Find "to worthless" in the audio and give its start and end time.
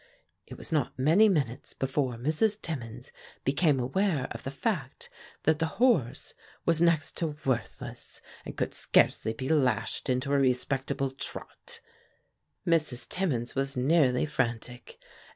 7.17-8.19